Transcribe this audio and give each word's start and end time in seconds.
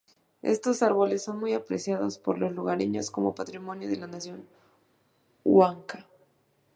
Estos 0.41 0.81
árboles 0.81 1.21
son 1.23 1.37
muy 1.39 1.53
apreciados 1.53 2.17
por 2.17 2.39
los 2.39 2.51
lugareños 2.53 3.11
como 3.11 3.35
patrimonio 3.35 3.87
de 3.87 3.97
la 3.97 4.07
nación 4.07 4.47
huanca. 5.45 6.07